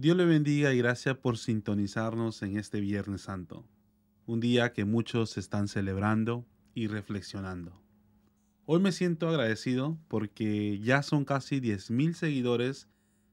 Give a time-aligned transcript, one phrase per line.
[0.00, 3.66] Dios le bendiga y gracias por sintonizarnos en este Viernes Santo,
[4.26, 7.82] un día que muchos están celebrando y reflexionando.
[8.64, 12.88] Hoy me siento agradecido porque ya son casi 10.000 seguidores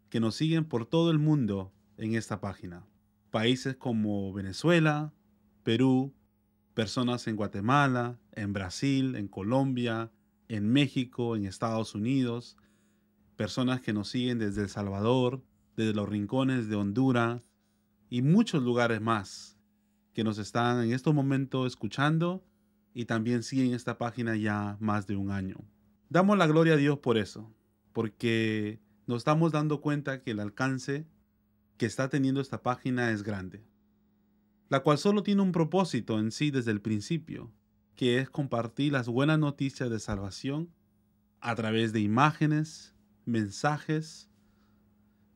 [0.09, 2.83] que nos siguen por todo el mundo en esta página.
[3.29, 5.13] Países como Venezuela,
[5.61, 6.15] Perú,
[6.73, 10.11] personas en Guatemala, en Brasil, en Colombia,
[10.47, 12.57] en México, en Estados Unidos,
[13.35, 15.43] personas que nos siguen desde El Salvador,
[15.75, 17.41] desde los rincones de Honduras
[18.09, 19.57] y muchos lugares más
[20.13, 22.45] que nos están en estos momentos escuchando
[22.93, 25.57] y también siguen esta página ya más de un año.
[26.09, 27.53] Damos la gloria a Dios por eso,
[27.91, 31.05] porque nos estamos dando cuenta que el alcance
[31.77, 33.65] que está teniendo esta página es grande,
[34.69, 37.51] la cual solo tiene un propósito en sí desde el principio,
[37.95, 40.69] que es compartir las buenas noticias de salvación
[41.41, 42.95] a través de imágenes,
[43.25, 44.29] mensajes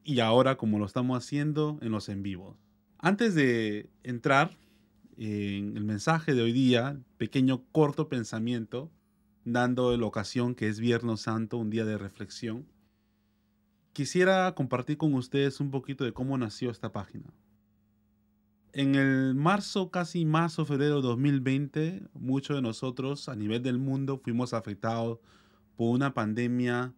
[0.09, 2.57] y ahora como lo estamos haciendo en los en vivos.
[2.97, 4.57] Antes de entrar
[5.17, 8.89] en el mensaje de hoy día, pequeño corto pensamiento,
[9.45, 12.65] dando la ocasión que es Viernes Santo, un día de reflexión,
[13.93, 17.31] quisiera compartir con ustedes un poquito de cómo nació esta página.
[18.73, 24.17] En el marzo, casi marzo, febrero de 2020, muchos de nosotros a nivel del mundo
[24.17, 25.19] fuimos afectados
[25.75, 26.95] por una pandemia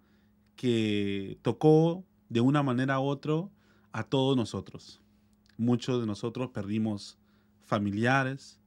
[0.55, 3.49] que tocó de una manera u otra
[3.91, 5.01] a todos nosotros.
[5.57, 7.17] Muchos de nosotros perdimos
[7.65, 8.57] familiares,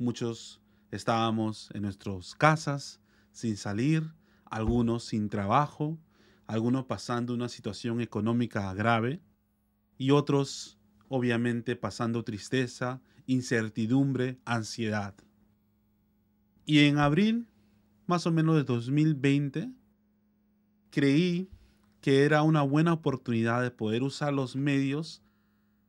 [0.00, 4.12] muchos estábamos en nuestras casas sin salir,
[4.46, 5.96] algunos sin trabajo,
[6.48, 9.20] algunos pasando una situación económica grave
[9.96, 10.76] y otros
[11.08, 15.14] obviamente pasando tristeza, incertidumbre, ansiedad.
[16.66, 17.46] Y en abril,
[18.06, 19.70] más o menos de 2020,
[20.90, 21.48] creí
[22.04, 25.22] que era una buena oportunidad de poder usar los medios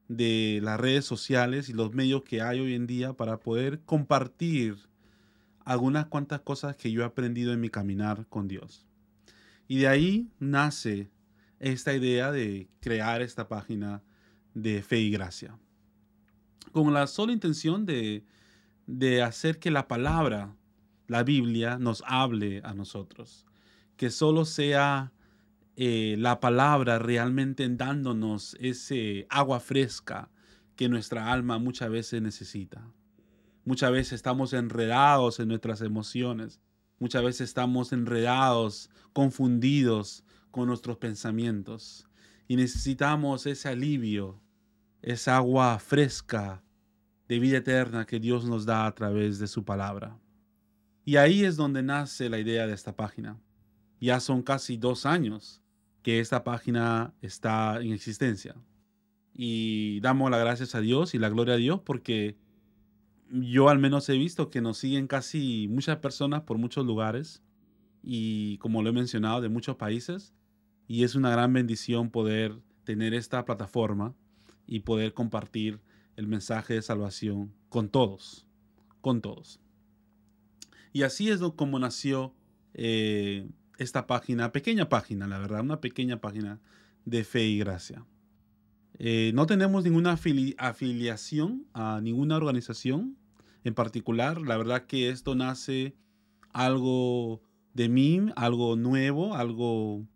[0.07, 4.77] de las redes sociales y los medios que hay hoy en día para poder compartir
[5.65, 8.85] algunas cuantas cosas que yo he aprendido en mi caminar con Dios.
[9.67, 11.11] Y de ahí nace
[11.59, 14.01] esta idea de crear esta página
[14.53, 15.59] de fe y gracia.
[16.71, 18.23] Con la sola intención de,
[18.87, 20.55] de hacer que la palabra,
[21.07, 23.45] la Biblia, nos hable a nosotros.
[23.97, 25.11] Que solo sea
[25.77, 30.31] eh, la palabra realmente dándonos ese agua fresca
[30.77, 32.89] que nuestra alma muchas veces necesita.
[33.65, 36.61] Muchas veces estamos enredados en nuestras emociones.
[36.97, 42.07] Muchas veces estamos enredados, confundidos con nuestros pensamientos.
[42.47, 44.41] Y necesitamos ese alivio,
[45.01, 46.63] esa agua fresca
[47.27, 50.17] de vida eterna que Dios nos da a través de su palabra.
[51.03, 53.41] Y ahí es donde nace la idea de esta página.
[53.99, 55.64] Ya son casi dos años
[56.05, 58.55] que esta página está en existencia.
[59.33, 62.37] Y damos las gracias a Dios y la gloria a Dios porque
[63.31, 67.41] yo al menos he visto que nos siguen casi muchas personas por muchos lugares
[68.03, 70.31] y como lo he mencionado, de muchos países.
[70.87, 74.13] Y es una gran bendición poder tener esta plataforma
[74.67, 75.81] y poder compartir
[76.17, 78.45] el mensaje de salvación con todos,
[79.01, 79.59] con todos.
[80.93, 82.35] Y así es como nació
[82.75, 86.59] eh, esta página, pequeña página, la verdad, una pequeña página
[87.05, 88.05] de fe y gracia.
[88.97, 90.17] Eh, no tenemos ninguna
[90.57, 93.17] afiliación a ninguna organización
[93.63, 94.41] en particular.
[94.41, 95.95] La verdad que esto nace
[96.53, 97.41] algo
[97.73, 100.07] de mí, algo nuevo, algo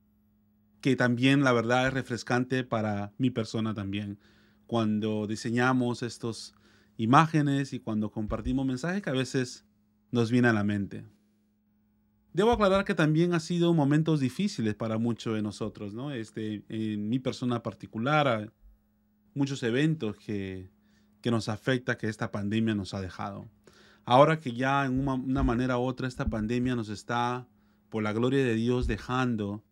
[0.81, 4.18] que también la verdad es refrescante para mi persona también.
[4.66, 6.53] Cuando diseñamos estas
[6.96, 9.66] imágenes y cuando compartimos mensajes que a veces
[10.12, 11.06] nos viene a la mente.
[12.34, 16.12] Debo aclarar que también ha sido momentos difíciles para muchos de nosotros, ¿no?
[16.12, 18.54] Este, en mi persona particular,
[19.34, 20.70] muchos eventos que,
[21.22, 23.50] que nos afecta que esta pandemia nos ha dejado.
[24.06, 27.48] Ahora que ya en una, manera u otra esta pandemia nos está,
[27.90, 29.64] por la gloria de Dios, dejando,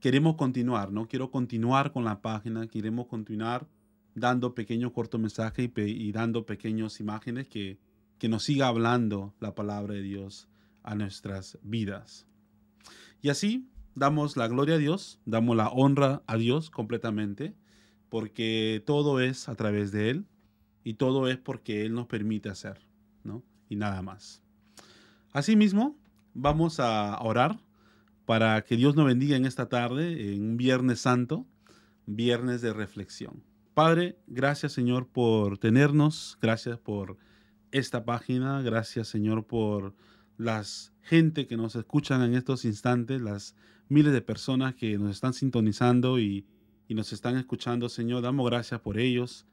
[0.00, 1.06] queremos continuar, ¿no?
[1.06, 3.68] Quiero continuar con la página, queremos continuar
[4.16, 7.78] dando pequeños cortomensajes y, y dando pequeñas imágenes que,
[8.18, 10.48] que nos siga hablando la palabra de Dios
[10.84, 12.26] a nuestras vidas.
[13.20, 17.54] Y así damos la gloria a Dios, damos la honra a Dios completamente,
[18.08, 20.26] porque todo es a través de Él
[20.84, 22.86] y todo es porque Él nos permite hacer,
[23.24, 23.42] ¿no?
[23.68, 24.42] Y nada más.
[25.32, 25.96] Asimismo,
[26.34, 27.58] vamos a orar
[28.26, 31.46] para que Dios nos bendiga en esta tarde, en un Viernes Santo,
[32.06, 33.42] viernes de reflexión.
[33.74, 37.16] Padre, gracias Señor por tenernos, gracias por
[37.72, 39.94] esta página, gracias Señor por
[40.36, 43.54] las gente que nos escuchan en estos instantes, las
[43.88, 46.46] miles de personas que nos están sintonizando y,
[46.88, 49.46] y nos están escuchando, Señor, damos gracias por ellos.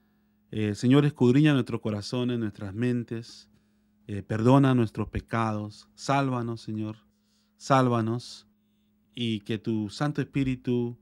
[0.50, 3.48] Eh, Señor, escudriña nuestros corazones, nuestras mentes,
[4.06, 6.96] eh, perdona nuestros pecados, sálvanos, Señor,
[7.56, 8.46] sálvanos
[9.14, 10.98] y que tu Santo Espíritu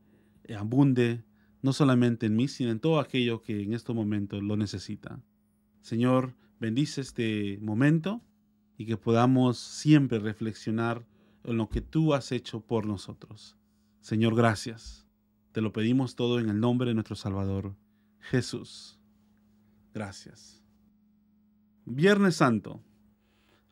[0.56, 1.25] abunde
[1.62, 5.21] no solamente en mí, sino en todo aquello que en estos momentos lo necesita.
[5.81, 8.23] Señor, bendice este momento
[8.81, 11.05] y que podamos siempre reflexionar
[11.44, 13.55] en lo que tú has hecho por nosotros.
[14.00, 15.06] Señor, gracias.
[15.53, 17.77] Te lo pedimos todo en el nombre de nuestro Salvador,
[18.21, 18.99] Jesús.
[19.93, 20.65] Gracias.
[21.85, 22.82] Viernes Santo.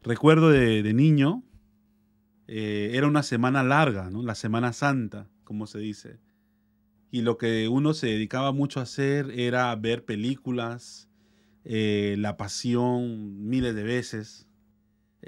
[0.03, 1.43] Recuerdo de, niño,
[2.47, 4.23] eh, era una semana larga, ¿no?
[4.23, 6.21] la Semana Santa, como se dice.
[7.11, 11.09] Y lo que uno se dedicaba mucho a hacer era ver películas,
[11.65, 14.48] eh, La Pasión miles de veces.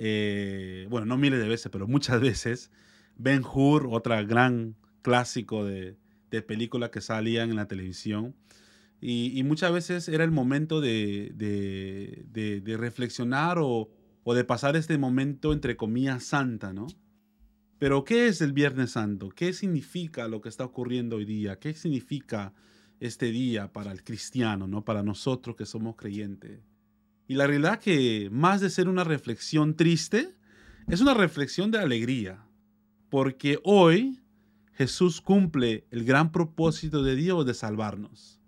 [0.02, 2.70] Eh, bueno, no miles de veces, pero muchas veces.
[3.16, 5.98] Ben Hur, otra gran clásico de,
[6.30, 8.34] de película que salían en la televisión.
[9.02, 13.90] Y, muchas veces era el momento de, de, reflexionar o,
[14.24, 16.86] o, de pasar este momento, entre comillas, santa, ¿no?
[17.78, 19.30] Pero, ¿qué es el Viernes Santo?
[19.30, 21.58] ¿Qué significa lo que está ocurriendo hoy día?
[21.58, 22.52] ¿Qué significa
[23.00, 24.84] este día para el cristiano, ¿no?
[24.84, 26.60] Para nosotros que somos creyentes.
[27.30, 30.34] Y la realidad que más de ser una reflexión triste,
[30.88, 32.44] es una reflexión de alegría.
[33.08, 34.18] Porque hoy
[34.72, 38.40] Jesús cumple el gran propósito de Dios de salvarnos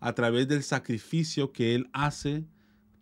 [0.00, 2.46] a través del sacrificio que Él hace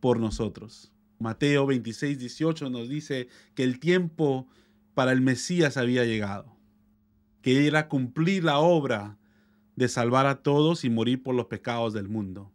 [0.01, 0.91] por nosotros.
[1.21, 4.49] Mateo 26, 18 nos dice que el tiempo
[4.93, 6.57] para el Mesías había llegado,
[7.43, 9.19] que era cumplir la obra
[9.77, 12.51] de salvar a todos y morir por los pecados del mundo.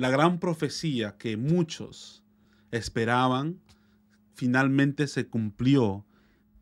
[0.00, 2.24] La gran profecía que muchos
[2.70, 3.60] esperaban
[4.32, 6.06] finalmente se cumplió.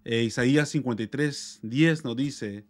[0.04, 2.66] E Isaías 53, 10 nos dice,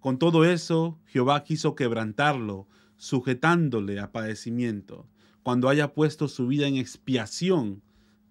[0.00, 2.66] con todo eso, Jehová quiso quebrantarlo,
[2.96, 5.08] sujetándole a padecimiento.
[5.44, 7.80] Cuando haya puesto su vida en expiación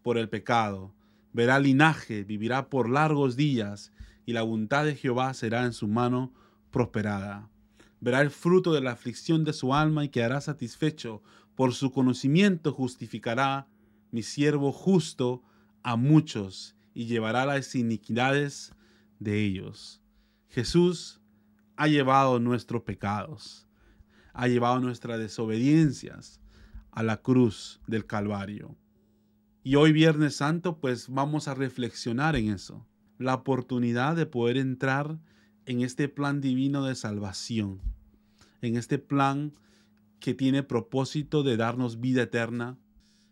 [0.01, 0.93] por el pecado,
[1.31, 3.93] verá linaje, vivirá por largos días,
[4.25, 6.33] y la voluntad de Jehová será en su mano
[6.71, 7.49] prosperada.
[8.01, 11.21] Verá el fruto de la aflicción de su alma y quedará satisfecho.
[11.59, 13.67] Por su conocimiento justificará
[14.11, 15.44] mi siervo justo
[15.83, 18.73] a muchos y llevará las iniquidades
[19.19, 20.01] de ellos.
[20.47, 21.19] Jesús
[21.75, 23.67] ha llevado nuestros pecados,
[24.31, 26.39] ha llevado nuestras desobediencias
[26.91, 28.77] a la cruz del Calvario.
[29.61, 35.19] Y hoy Viernes Santo, pues vamos a reflexionar en eso, la oportunidad de poder entrar
[35.65, 37.81] en este plan divino de salvación,
[38.61, 39.51] en este plan
[40.19, 42.77] que tiene propósito de darnos vida eterna.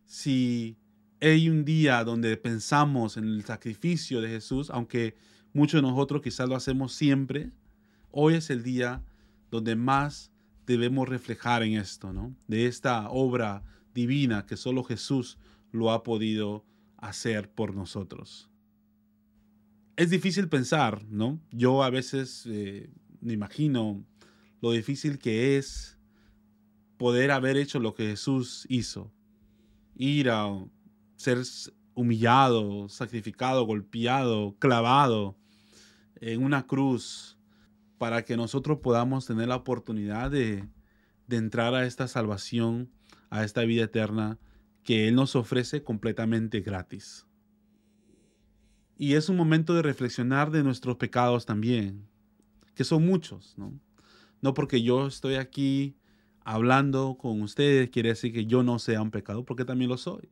[0.06, 0.78] Si
[1.22, 5.16] hay un día donde pensamos en el sacrificio de Jesús, aunque
[5.54, 7.52] muchos de nosotros quizás lo hacemos siempre,
[8.12, 9.04] Hoy es el día
[9.52, 10.32] donde más
[10.66, 12.36] debemos reflejar en esto, ¿no?
[12.48, 13.64] De esta obra
[13.94, 15.38] divina que solo Jesús
[15.72, 16.66] lo ha podido
[16.98, 18.50] hacer por nosotros.
[19.96, 21.40] Es difícil pensar, ¿no?
[21.52, 22.90] Yo a veces eh,
[23.22, 24.04] me imagino
[24.62, 25.97] lo difícil que es
[26.98, 29.12] poder haber hecho lo que Jesús hizo.
[29.96, 30.48] Ir a
[31.16, 31.40] ser
[31.94, 35.38] humillado, sacrificado, golpeado, clavado
[36.16, 37.38] en una cruz
[37.98, 40.68] para que nosotros podamos tener la oportunidad de,
[41.30, 42.90] entrar a esta salvación,
[43.30, 44.40] a esta vida eterna
[44.84, 47.26] que Él nos ofrece completamente gratis.
[48.98, 52.08] Y es un momento de reflexionar de nuestros pecados también,
[52.76, 53.74] que son muchos, ¿no?
[54.42, 55.98] No porque yo estoy aquí
[56.48, 60.30] hablando con ustedes quiere decir que yo no sea un pecado, porque también lo soy.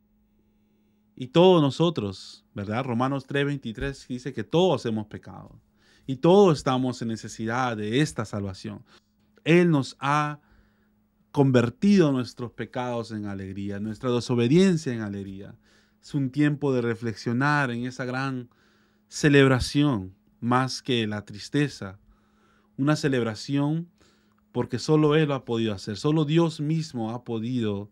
[1.14, 2.86] Y todos nosotros, ¿verdad?
[2.86, 5.60] Romanos 3:23 dice que todos hemos pecado.
[6.08, 8.86] Y todos estamos en necesidad de esta salvación.
[9.44, 10.40] Él nos ha
[11.32, 15.58] convertido nuestros pecados en alegría, nuestra desobediencia en alegría.
[16.02, 18.50] Es un tiempo de reflexionar en esa gran
[19.10, 22.00] celebración más que la tristeza.
[22.78, 23.90] Una celebración
[24.56, 27.92] porque solo Él lo ha podido hacer, solo Dios mismo ha podido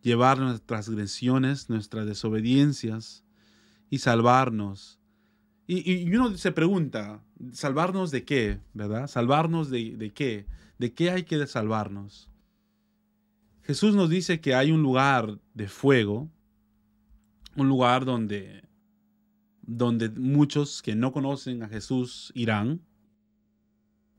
[0.00, 3.22] llevar nuestras transgresiones, nuestras desobediencias
[3.90, 4.98] y salvarnos
[5.70, 7.22] y, uno se pregunta,
[7.52, 8.58] ¿salvarnos de qué?
[8.72, 9.06] ¿Verdad?
[9.06, 10.46] ¿Salvarnos de, qué?
[10.78, 12.30] ¿De qué hay que salvarnos?
[13.64, 16.30] Jesús nos dice que hay un lugar de fuego,
[17.54, 18.62] un lugar donde,
[19.60, 22.80] donde muchos que no conocen a Jesús irán.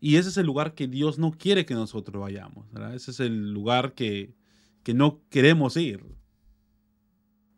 [0.01, 2.72] Y ese es el lugar que Dios no quiere que nosotros vayamos.
[2.72, 2.96] ¿verdad?
[2.96, 4.34] Ese es el lugar que,
[4.84, 6.03] que no queremos ir.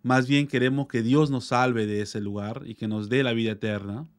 [0.04, 3.34] Más bien queremos que Dios nos salve de ese lugar y que nos dé la
[3.34, 4.10] vida eterna,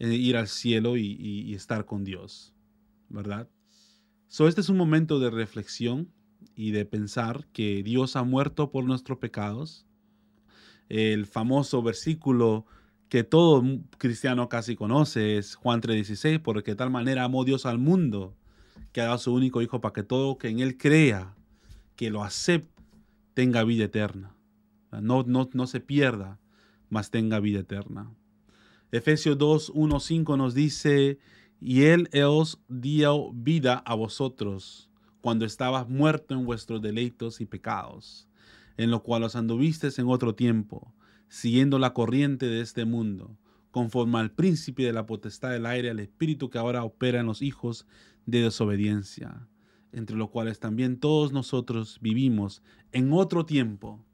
[0.00, 2.54] eh, ir al cielo y, estar con Dios,
[3.08, 3.48] ¿verdad?
[4.26, 6.12] So, este es un momento de reflexión
[6.54, 9.86] y de pensar que Dios ha muerto por nuestros pecados.
[10.88, 12.66] El famoso versículo
[13.08, 13.62] que todo
[13.96, 18.36] cristiano casi conoce es Juan 3:16, porque de tal manera amó Dios al mundo
[18.92, 21.34] que ha dado su único hijo para que todo que en él crea,
[21.96, 22.78] que lo acepte,
[23.34, 24.34] tenga vida eterna.
[24.90, 26.40] No, no, no se pierda,
[26.88, 28.10] mas tenga vida eterna.
[28.90, 31.18] Efesios 2, 1, 5 nos dice,
[31.60, 38.28] y él os dio vida a vosotros cuando estabas muerto en vuestros deleitos y pecados,
[38.76, 40.92] en lo cual os anduvisteis en otro tiempo,
[41.28, 43.36] siguiendo la corriente de este mundo,
[43.70, 47.42] conforme al príncipe de la potestad del aire, al espíritu que ahora opera en los
[47.42, 47.86] hijos
[48.26, 49.46] de desobediencia,
[49.92, 54.04] entre los cuales también todos nosotros vivimos en otro tiempo,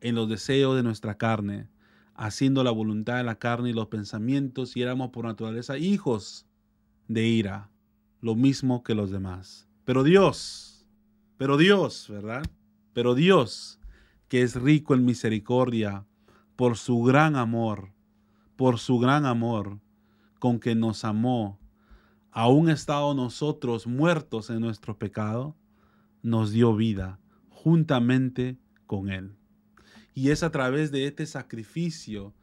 [0.00, 1.68] en los deseos de nuestra carne,
[2.14, 6.46] haciendo la voluntad de la carne y los pensamientos, y éramos por naturaleza hijos
[7.08, 7.70] de ira,
[8.20, 9.68] lo mismo que los demás.
[9.84, 10.86] Pero Dios,
[11.36, 12.42] pero Dios, ¿verdad?
[12.92, 13.78] Pero Dios,
[14.28, 16.04] que es rico en misericordia,
[16.58, 17.92] por su gran amor,
[18.56, 19.78] por su gran amor
[20.40, 21.60] con que nos amó,
[22.32, 25.56] aún estado nosotros muertos en nuestro pecado,
[26.20, 29.36] nos dio vida juntamente con Él.
[30.14, 32.34] Y es a través de este sacrificio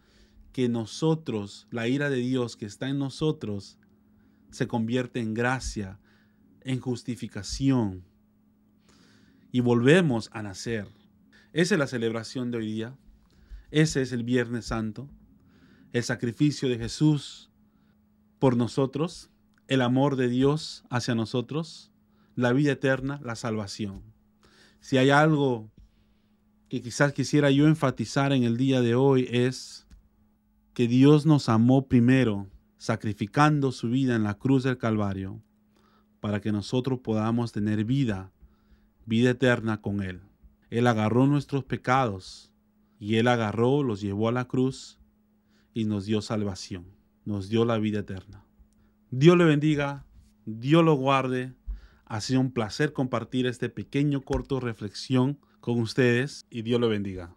[0.54, 3.78] que nosotros, la ira de Dios que está en nosotros,
[4.50, 6.00] se convierte en gracia,
[6.62, 8.06] en justificación.
[9.52, 10.88] Y volvemos a nacer.
[11.52, 12.98] Esa es la celebración de hoy día.
[13.72, 15.10] Ese es el Viernes Santo.
[15.94, 17.52] El sacrificio de Jesús
[18.40, 19.30] por nosotros,
[19.68, 21.92] el amor de Dios hacia nosotros,
[22.36, 24.04] la vida eterna, la salvación.
[24.82, 25.72] Si hay algo
[26.70, 29.88] que quizás quisiera yo enfatizar en el día de hoy es
[30.74, 35.42] que Dios nos amó primero sacrificando su vida en la cruz del Calvario
[36.20, 38.32] para que nosotros podamos tener vida,
[39.06, 40.22] vida eterna con Él.
[40.70, 42.52] Él agarró nuestros pecados
[43.00, 45.00] y Él agarró, los llevó a la cruz
[45.74, 46.86] y nos dio salvación,
[47.26, 48.46] nos dio la vida eterna.
[49.12, 50.06] Dios le bendiga,
[50.46, 51.54] Dios lo guarde.
[52.06, 57.36] Ha sido un placer compartir este pequeño corto reflexión con ustedes y Dios lo bendiga.